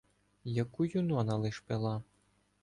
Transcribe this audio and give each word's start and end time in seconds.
Яку 0.45 0.85
Юнона 0.85 1.35
лиш 1.35 1.57
пила. 1.59 1.95